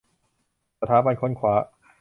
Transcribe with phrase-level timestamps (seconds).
[0.79, 1.53] สถาบันค้นคว้า